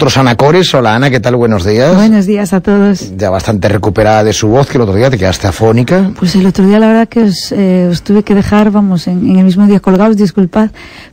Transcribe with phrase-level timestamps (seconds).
[0.00, 0.74] nosotros Ana Cores.
[0.74, 1.36] Hola Ana, ¿qué tal?
[1.36, 1.94] Buenos días.
[1.94, 3.14] Buenos días a todos.
[3.18, 6.12] Ya bastante recuperada de su voz, que el otro día te quedaste afónica.
[6.18, 9.28] Pues el otro día la verdad que os, eh, os tuve que dejar, vamos, en,
[9.28, 10.70] en, el mismo día colgados, disculpad,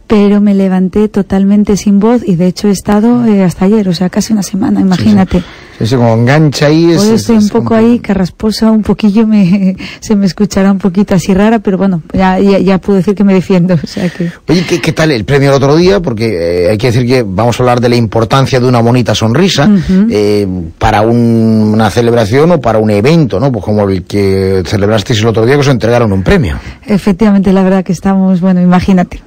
[0.07, 3.93] pero me levanté totalmente sin voz y de hecho he estado eh, hasta ayer, o
[3.93, 5.39] sea, casi una semana, imagínate.
[5.39, 5.45] Sí,
[5.79, 5.87] sí.
[5.87, 6.91] sí como engancha ahí.
[6.91, 10.71] Es, Hoy estoy es, un poco es ahí, carrasposa, un poquillo, me, se me escuchará
[10.71, 13.77] un poquito así rara, pero bueno, ya, ya, ya puedo decir que me defiendo.
[13.87, 14.29] O sea que...
[14.49, 16.01] Oye, ¿qué, ¿qué, tal el premio el otro día?
[16.01, 19.15] Porque eh, hay que decir que vamos a hablar de la importancia de una bonita
[19.15, 20.07] sonrisa uh -huh.
[20.11, 23.49] eh, para un, una celebración o para un evento, ¿no?
[23.49, 26.57] Pues como el que celebrasteis el otro día que os entregaron un premio.
[26.85, 29.21] Efectivamente, la verdad que estamos, bueno, imagínate,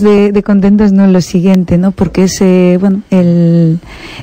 [0.00, 1.06] de, de contentos, ¿no?
[1.06, 1.92] Lo siguiente, ¿no?
[1.92, 3.78] Porque es, eh, bueno, el,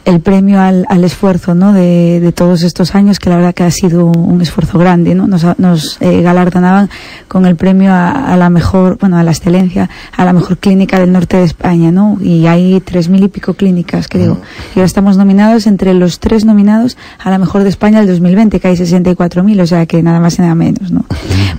[0.05, 1.73] el premio al, al esfuerzo, ¿no?
[1.73, 5.27] De, de, todos estos años, que la verdad que ha sido un esfuerzo grande, ¿no?
[5.27, 6.90] Nos, nos eh, galardonaban
[7.27, 11.00] con el premio a, a, la mejor, bueno, a la excelencia, a la mejor clínica
[11.00, 12.18] del norte de España, ¿no?
[12.21, 14.40] Y hay tres mil y pico clínicas, creo.
[14.76, 18.60] Y ahora estamos nominados entre los tres nominados a la mejor de España del 2020,
[18.60, 21.05] que hay 64.000, o sea que nada más y nada menos, ¿no?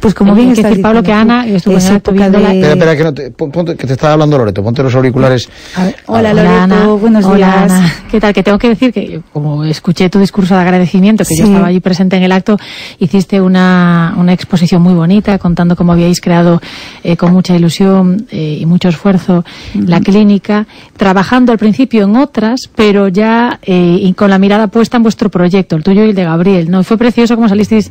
[0.01, 2.41] Pues como bien está decir, Pablo, que Ana estuvo en época de...
[2.41, 2.55] La...
[2.55, 5.47] Espera, espera, que, no te, ponte, que te está hablando Loreto, ponte los auriculares.
[5.77, 7.73] Ver, hola, Loreto, Ana, buenos hola, días.
[7.73, 7.95] Ana.
[8.11, 8.33] ¿Qué tal?
[8.33, 11.37] Que tengo que decir que, como escuché tu discurso de agradecimiento, que sí.
[11.37, 12.57] yo estaba allí presente en el acto,
[12.99, 16.63] hiciste una, una exposición muy bonita, contando cómo habíais creado
[17.05, 19.87] eh, con mucha ilusión eh, y mucho esfuerzo uh -huh.
[19.87, 24.97] la clínica, trabajando al principio en otras, pero ya eh, y con la mirada puesta
[24.97, 26.83] en vuestro proyecto, el tuyo y el de Gabriel, ¿no?
[26.85, 27.91] Fue precioso como salisteis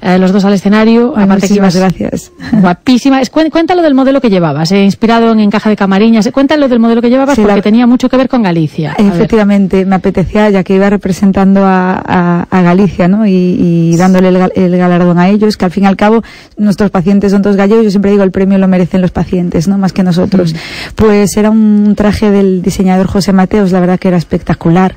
[0.00, 1.14] eh, los dos al escenario.
[1.16, 2.32] Ay, aparte que ibas gracias.
[2.52, 3.20] Guapísima.
[3.50, 6.28] Cuéntalo del modelo que llevabas, eh, inspirado en Encaja de Camariñas.
[6.32, 7.62] Cuéntalo del modelo que llevabas sí, porque la...
[7.62, 8.94] tenía mucho que ver con Galicia.
[8.98, 9.86] A Efectivamente, ver.
[9.86, 13.26] me apetecía, ya que iba representando a, a, a Galicia, ¿no?
[13.26, 16.22] Y, y dándole el, el, galardón a ellos, que al fin y al cabo
[16.56, 17.84] nuestros pacientes son todos gallegos.
[17.84, 19.78] Yo siempre digo, el premio lo merecen los pacientes, ¿no?
[19.78, 20.52] Más que nosotros.
[20.52, 20.56] Mm.
[20.94, 24.96] Pues era un traje del diseñador José Mateos, la verdad que era espectacular.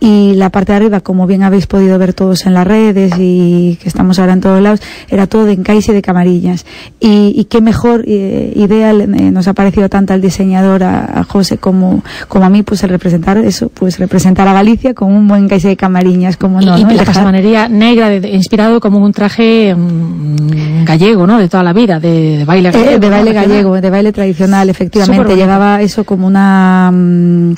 [0.00, 3.78] Y la parte de arriba, como bien habéis podido ver todos en las redes y
[3.82, 6.64] que estamos ahora en todos lados, era todo de encaixe de camarillas.
[7.00, 11.24] Y, y qué mejor eh, idea eh, nos ha parecido tanto al diseñador, a, a,
[11.24, 15.28] José, como, como a mí, pues el representar eso, pues representar a Galicia con un
[15.28, 16.92] buen encaixe de camariñas, como no, y, ¿no?
[16.92, 21.38] Y la pasamanería negra, de, inspirado como un traje um, gallego, ¿no?
[21.38, 22.92] De toda la vida, de, de baile gallego.
[22.92, 25.36] Eh, de baile gallego, de baile tradicional, efectivamente.
[25.36, 26.90] Llevaba eso como una...
[26.92, 27.54] Um,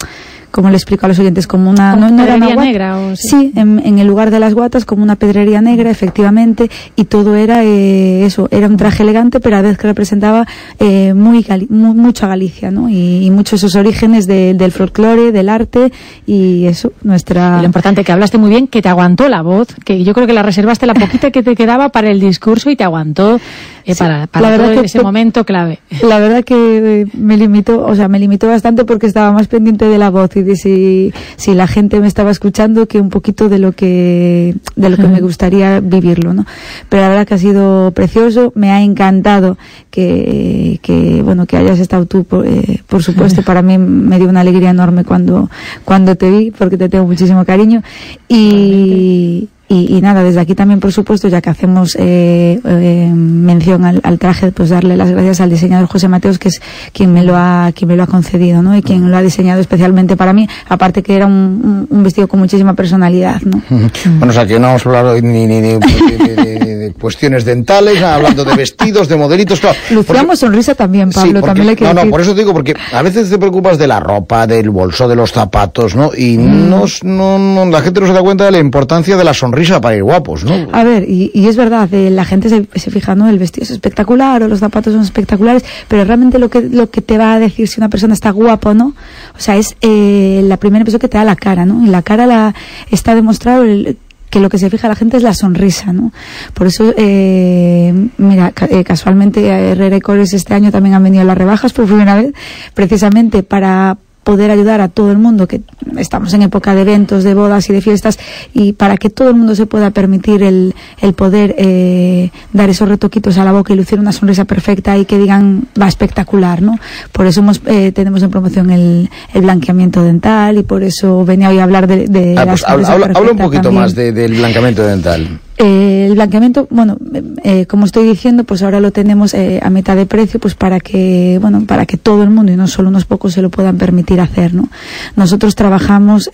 [0.51, 1.93] como le explico a los oyentes, como una...
[1.93, 2.99] ¿Como no, no era una guata, negra?
[2.99, 6.71] O sí, sí en, en, el lugar de las guatas, como una pedrería negra, efectivamente,
[6.97, 10.47] y todo era eh, eso, era un traje elegante, pero a vez que representaba
[10.79, 12.89] eh, muy, muy, mucho a Galicia, ¿no?
[12.89, 15.93] Y, y muchos esos orígenes de, del folclore, del arte,
[16.27, 17.57] y eso, nuestra...
[17.59, 20.27] Y lo importante, que hablaste muy bien, que te aguantó la voz, que yo creo
[20.27, 23.41] que la reservaste la poquita que te quedaba para el discurso y te aguantó
[23.85, 25.81] eh, sí, para, para la verdad todo que ese momento clave.
[26.03, 29.99] La verdad que me limitó, o sea, me limitó bastante porque estaba más pendiente de
[29.99, 33.59] la voz y de si, si la gente me estaba escuchando que un poquito de
[33.59, 36.47] lo que, de lo que me gustaría vivirlo, ¿no?
[36.89, 39.59] Pero la verdad que ha sido precioso, me ha encantado
[39.91, 44.29] que, que bueno, que hayas estado tú, por, eh, por supuesto, para mí me dio
[44.29, 45.51] una alegría enorme cuando,
[45.85, 47.83] cuando te vi, porque te tengo muchísimo cariño
[48.29, 53.85] y, y, y, nada, desde aquí también, por supuesto, ya que hacemos eh, eh, mención
[53.85, 56.61] al, traje, pues darle las gracias al diseñador José Mateos, que es
[56.93, 58.77] quien me lo ha, quien me lo ha concedido, ¿no?
[58.77, 62.41] Y quien lo ha diseñado especialmente para mí, aparte que era un, un, vestido con
[62.41, 63.63] muchísima personalidad, ¿no?
[64.19, 68.03] Bueno, o sea, que no vamos a hablar ni, ni, ni, ni de cuestiones dentales,
[68.03, 69.77] hablando de vestidos, de modelitos, claro.
[69.91, 72.11] Luciamos porque, sonrisa también, Pablo, sí, porque, también le quiero No, no, decir.
[72.11, 75.17] por eso te digo, porque a veces te preocupas de la ropa, del bolso, de
[75.17, 76.11] los zapatos, ¿no?
[76.17, 76.69] Y mm.
[76.69, 79.81] no, no, no, la gente no se da cuenta de la importancia de la sonrisa
[79.81, 80.69] para ir guapos, ¿no?
[80.73, 83.29] A ver, y, y es verdad, eh, la gente se, se, fija, ¿no?
[83.29, 87.01] El vestido es espectacular o los zapatos son espectaculares, pero realmente lo que, lo que
[87.01, 88.95] te va a decir si una persona está guapa o no,
[89.37, 91.85] o sea, es eh, la primera impresión que te da la cara, ¿no?
[91.85, 92.55] Y la cara la,
[92.91, 93.97] está demostrado el,
[94.31, 96.13] que lo que se fija la gente es la sonrisa, ¿no?
[96.55, 101.37] Por eso, eh, mira, eh, casualmente Herrera y Cores este año también han venido las
[101.37, 102.33] rebajas por primera vez,
[102.75, 105.63] precisamente para poder ayudar a todo el mundo, que
[105.97, 108.19] estamos en época de eventos, de bodas y de fiestas,
[108.53, 112.89] y para que todo el mundo se pueda permitir el, el poder eh, dar esos
[112.89, 116.79] retoquitos a la boca y lucir una sonrisa perfecta y que digan va espectacular, ¿no?
[117.13, 121.49] Por eso hemos, eh, tenemos en promoción el, el, blanqueamiento dental y por eso venía
[121.49, 123.83] hoy a hablar de, de ah, pues habla, habla, habla, un poquito también.
[123.83, 125.41] más de, del blanqueamiento dental.
[125.63, 126.97] Eh, el blanqueamiento, bueno,
[127.45, 130.81] eh, como estoy diciendo, pues ahora lo tenemos eh, a mitad de precio, pues para
[130.81, 133.77] que, bueno, para que todo el mundo y no solo unos pocos se lo puedan
[133.77, 134.71] permitir hacer, ¿no?
[135.17, 136.31] Nosotros trabajamos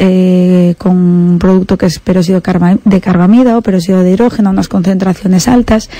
[0.78, 2.40] con un producto que es peróxido
[2.84, 5.90] de carbamida o peróxido de hidrógeno unas concentraciones altas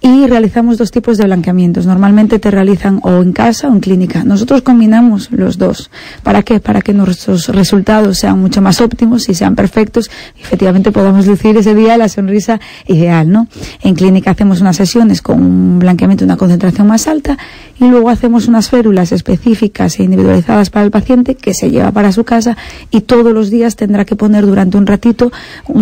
[0.00, 1.86] y realizamos dos tipos de blanqueamientos.
[1.86, 4.24] Normalmente te realizan o en casa o en clínica.
[4.24, 5.90] Nosotros combinamos los dos.
[6.24, 6.58] ¿Para qué?
[6.58, 11.56] Para que nuestros resultados sean mucho más óptimos y sean perfectos y efectivamente podamos lucir
[11.56, 13.48] ese día la sonrisa ideal, ¿no?
[13.82, 17.36] En clínica hacemos unas sesiones con un blanqueamiento, una concentración más alta
[17.80, 22.12] y luego hacemos unas férulas específicas e individualizadas para el paciente que se lleva para
[22.12, 22.56] su casa
[22.90, 25.32] y todos los días tendrá que poner durante un ratito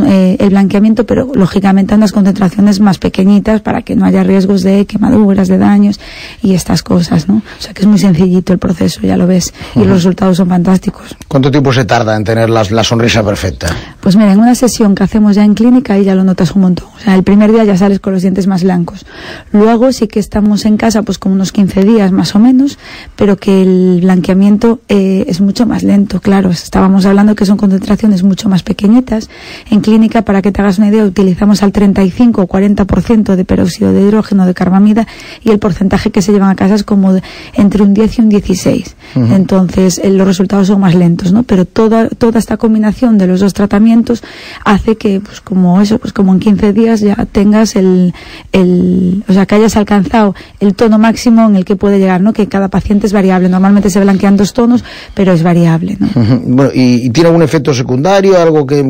[0.07, 4.63] eh, el blanqueamiento, pero lógicamente a unas concentraciones más pequeñitas para que no haya riesgos
[4.63, 6.01] de quemaduras, de daños
[6.43, 7.37] y estas cosas, ¿no?
[7.37, 10.49] O sea que es muy sencillito el proceso, ya lo ves, y los resultados son
[10.49, 11.17] fantásticos.
[11.29, 13.69] ¿Cuánto tiempo se tarda en tener la, la sonrisa perfecta?
[14.01, 16.63] Pues mira, en una sesión que hacemos ya en clínica y ya lo notas un
[16.63, 16.72] montón.
[16.81, 19.05] O sea, el primer día ya sales con los dientes más blancos.
[19.53, 22.79] Luego sí que estamos en casa pues como unos 15 días más o menos,
[23.17, 26.51] pero que el blanqueamiento eh, es mucho más lento, claro.
[26.51, 29.29] Estábamos hablando que son concentraciones mucho más pequeñitas.
[29.71, 33.93] En clínica, para que te hagas una idea, utilizamos al 35 o 40% de peróxido
[33.93, 35.07] de hidrógeno de carbamida
[35.43, 37.13] y el porcentaje que se llevan a casa es como
[37.55, 38.97] entre un 10 y un 16.
[39.15, 41.43] Entonces, eh, los resultados son más lentos, ¿no?
[41.43, 44.23] Pero toda, toda esta combinación de los dos tratamientos
[44.65, 48.15] hace que, pues como eso, pues como en 15 días ya tengas el,
[48.53, 52.33] el, o sea, que hayas alcanzado el tono máximo en el que puede llegar, ¿no?
[52.33, 53.49] Que cada paciente es variable.
[53.49, 56.09] Normalmente se blanquean dos tonos, pero es variable, ¿no?
[56.45, 58.85] Bueno, ¿y, tiene algún efecto secundario, algo que,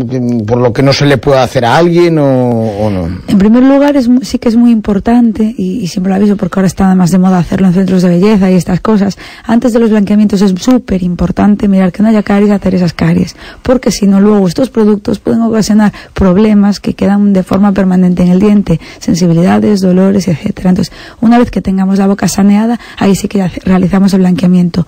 [0.46, 3.08] por lo que no se le pueda hacer a alguien o, no?
[3.28, 6.66] En primer lugar, es, sí que es muy importante, y, siempre lo aviso porque ahora
[6.66, 9.16] está más de moda hacerlo en centros de belleza y estas cosas.
[9.44, 13.36] Antes de los blanqueamientos es súper importante mirar que no haya caries, hacer esas caries,
[13.62, 18.30] porque si no, luego estos productos pueden ocasionar problemas que quedan de forma permanente en
[18.30, 20.70] el diente, sensibilidades, dolores, etcétera.
[20.70, 24.86] Entonces, una vez que tengamos la boca saneada, ahí sí que realizamos el blanqueamiento.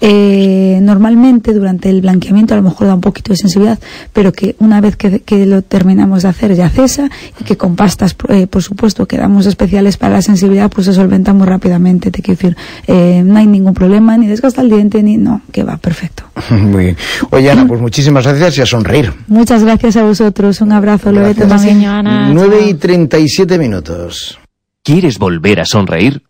[0.00, 3.80] Eh, normalmente durante el blanqueamiento a lo mejor da un poquito de sensibilidad,
[4.12, 8.14] pero que una vez que, lo terminamos de hacer ya cesa y que con pastas,
[8.28, 12.12] eh, por supuesto, que damos especiales para la sensibilidad, pues se solventa muy rápidamente.
[12.12, 12.56] Te quiero decir,
[12.86, 16.22] eh, no hay ningún problema, ni desgasta el diente, ni no, que va perfecto.
[16.50, 16.96] Muy bien.
[17.30, 19.12] Oye, Ana, pues muchísimas gracias y a sonreír.
[19.26, 20.60] Muchas gracias a vosotros.
[20.60, 22.03] Un abrazo, Loreto también.
[22.06, 22.30] Ana.
[22.32, 24.38] 9 y 37 minutos.
[24.82, 26.22] ¿Quieres volver a sonreír?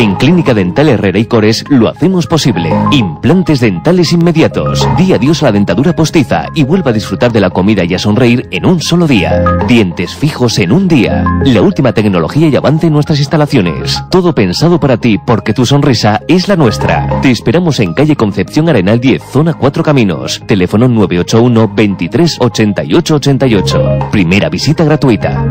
[0.00, 2.70] En Clínica Dental Herrera y Cores lo hacemos posible.
[2.90, 4.88] Implantes dentales inmediatos.
[4.96, 7.98] Di adiós a la dentadura postiza y vuelva a disfrutar de la comida y a
[7.98, 9.44] sonreír en un solo día.
[9.68, 11.26] Dientes fijos en un día.
[11.44, 14.02] La última tecnología y avance en nuestras instalaciones.
[14.10, 17.20] Todo pensado para ti porque tu sonrisa es la nuestra.
[17.20, 20.40] Te esperamos en calle Concepción Arenal 10, zona 4 Caminos.
[20.46, 23.98] Teléfono 981 23 88 88.
[24.10, 25.44] Primera visita gratuita.